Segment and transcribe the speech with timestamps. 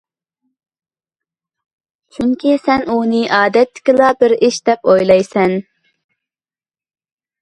[2.17, 5.55] چۈنكى سەن ئۇنى ئادەتتىكىلا بىر ئىش دەپ ئويلايسەن.